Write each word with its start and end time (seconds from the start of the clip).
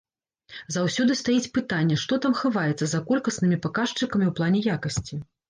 Заўсёды 0.75 1.17
стаіць 1.19 1.51
пытанне, 1.57 1.97
што 2.05 2.13
там 2.23 2.33
хаваецца 2.41 2.85
за 2.95 3.03
колькаснымі 3.11 3.61
паказчыкамі 3.69 4.25
ў 4.31 4.39
плане 4.43 4.59
якасці. 4.79 5.23